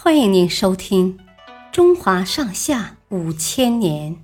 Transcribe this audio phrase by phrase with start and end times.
[0.00, 1.18] 欢迎您收听
[1.72, 4.14] 《中华上下五千年》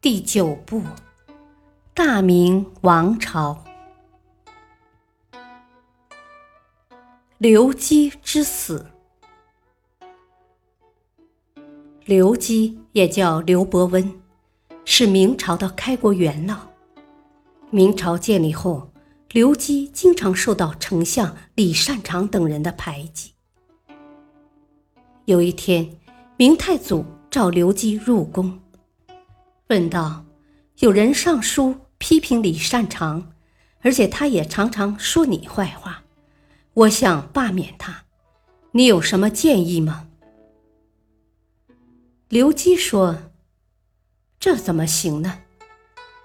[0.00, 0.78] 第九部
[1.94, 3.64] 《大明王朝》。
[7.38, 8.86] 刘基之死。
[12.04, 14.20] 刘基也叫刘伯温，
[14.84, 16.68] 是明朝的开国元老。
[17.70, 18.92] 明朝建立后，
[19.32, 23.32] 刘基经常受到丞相李善长等人的排挤。
[25.28, 25.86] 有一天，
[26.38, 28.58] 明太祖召刘基入宫，
[29.66, 30.24] 问道
[30.80, 33.30] ：“有人上书批评李善长，
[33.82, 36.02] 而且他也常常说你坏话，
[36.72, 38.04] 我想罢免他，
[38.72, 40.08] 你有什么建议吗？”
[42.30, 43.24] 刘基说
[44.40, 45.40] ：“这怎么行呢？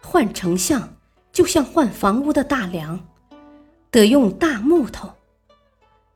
[0.01, 0.95] 换丞相
[1.33, 2.97] 就像换房屋的大梁，
[3.91, 5.11] 得用大木头。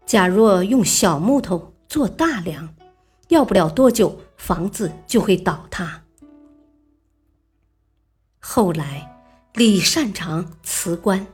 [0.06, 2.74] 假若用小木头做大梁。”
[3.30, 6.04] 要不了多久，房子就会倒塌。
[8.40, 11.28] 后来，李善长辞官，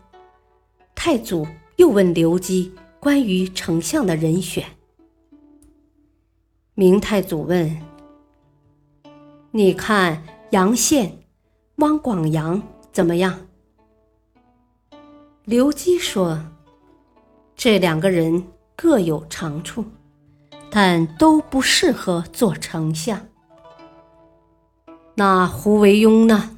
[0.96, 4.66] 太祖又问刘基关于丞相的人选。
[6.74, 7.80] 明太祖问
[9.52, 11.20] ：“你看杨宪、
[11.76, 12.60] 汪广洋
[12.92, 13.48] 怎么样？”
[15.46, 16.44] 刘基说
[17.56, 19.86] ：“这两个人各有长处。”
[20.76, 23.28] 但都不适合做丞相。
[25.14, 26.58] 那胡惟庸呢？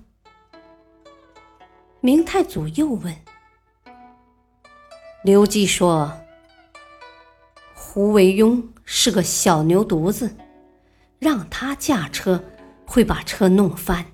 [2.00, 3.14] 明太祖又问。
[5.26, 6.10] 刘基说
[7.76, 10.34] ：“胡惟庸是个小牛犊子，
[11.20, 12.42] 让他驾车
[12.86, 14.06] 会把车弄翻，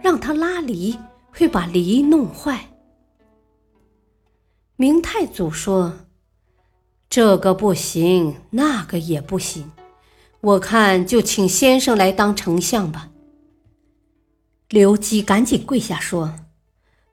[0.00, 0.96] 让他拉犁
[1.32, 2.68] 会把犁弄坏。”
[4.76, 5.92] 明太祖说。
[7.18, 9.72] 这个不行，那个也不行，
[10.40, 13.10] 我看就请先生来当丞相吧。
[14.68, 16.32] 刘基赶紧跪下说：“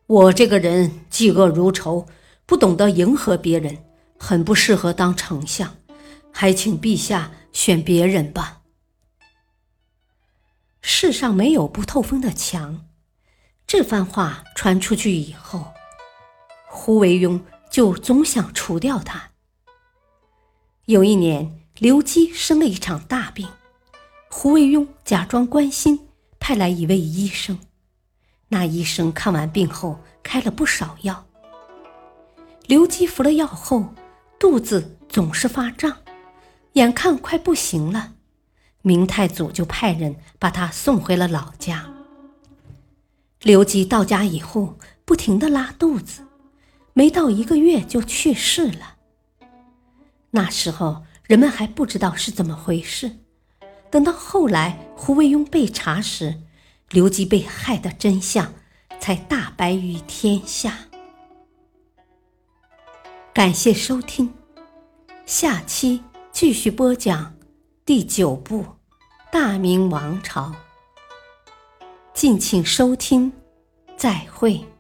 [0.06, 2.06] 我这个人嫉恶如仇，
[2.46, 3.84] 不懂得迎合别人，
[4.20, 5.76] 很不适合当丞相，
[6.32, 8.62] 还请陛下选别人吧。”
[10.84, 12.86] 世上没有不透风的墙，
[13.66, 15.74] 这番话传出去以后，
[16.68, 19.32] 胡惟庸就总想除掉他。
[20.86, 23.50] 有一年，刘基生了一场大病，
[24.30, 26.00] 胡惟庸假装关心，
[26.40, 27.58] 派来一位医生。
[28.50, 31.26] 那医生看完病后，开了不少药。
[32.68, 33.96] 刘基服了药后，
[34.38, 35.98] 肚子总是发胀，
[36.74, 38.14] 眼看快不行了，
[38.84, 41.92] 明太祖就派人把他送回了老家。
[43.42, 46.28] 刘基到家以后，不停地拉肚子，
[46.94, 48.95] 没到一个月就去世了。
[50.36, 53.20] 那时候人们还不知道是怎么回事，
[53.90, 56.42] 等到后来胡惟庸被查时，
[56.90, 58.54] 刘基被害的真相
[59.00, 60.78] 才大白于天下。
[63.34, 64.34] 感谢收听，
[65.26, 66.04] 下期
[66.34, 67.34] 继续播讲
[67.86, 68.64] 第九部
[69.32, 70.52] 《大明王朝》，
[72.14, 73.32] 敬请收听，
[73.96, 74.75] 再会。